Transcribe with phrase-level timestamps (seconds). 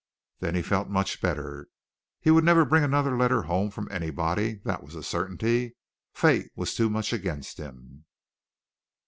[0.39, 1.67] Then he felt much better.
[2.19, 5.75] He would never bring another letter home from anybody, that was a certainty.
[6.11, 8.05] Fate was too much against him.